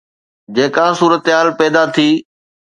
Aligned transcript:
جيڪا 0.55 0.85
صورتحال 0.99 1.47
پيدا 1.59 1.83
ٿي 1.93 2.09